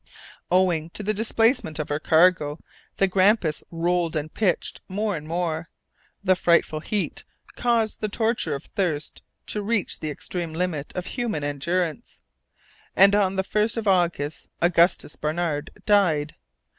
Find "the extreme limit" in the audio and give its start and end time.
9.99-10.91